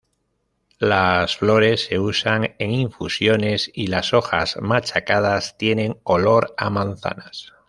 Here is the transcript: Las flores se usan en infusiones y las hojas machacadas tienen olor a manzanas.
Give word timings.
Las 0.79 1.37
flores 1.37 1.85
se 1.85 1.99
usan 1.99 2.55
en 2.57 2.71
infusiones 2.71 3.69
y 3.71 3.85
las 3.85 4.15
hojas 4.15 4.57
machacadas 4.59 5.59
tienen 5.59 5.99
olor 6.05 6.55
a 6.57 6.71
manzanas. 6.71 7.53